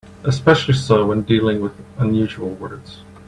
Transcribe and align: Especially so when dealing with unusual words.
Especially 0.23 0.73
so 0.73 1.05
when 1.05 1.21
dealing 1.21 1.61
with 1.61 1.73
unusual 1.99 2.49
words. 2.55 3.03